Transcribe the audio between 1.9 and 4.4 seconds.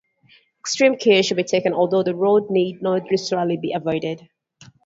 the road need not necessarily be avoided.